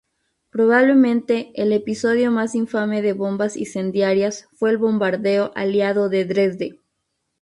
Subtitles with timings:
[0.49, 6.79] Probablemente, el episodio más infame de bombas incendiarias fue el bombardeo aliado de Dresde.